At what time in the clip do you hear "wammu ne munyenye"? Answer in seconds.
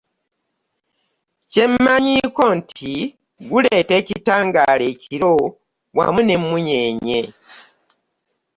5.97-7.21